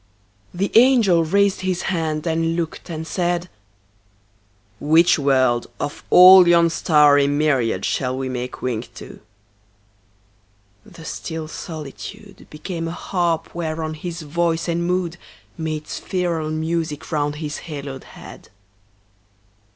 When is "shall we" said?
7.85-8.27